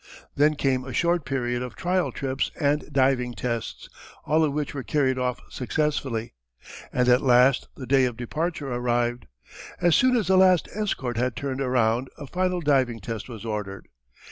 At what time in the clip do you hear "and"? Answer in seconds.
2.59-2.91, 6.91-7.07